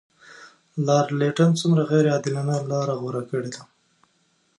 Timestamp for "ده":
3.55-3.61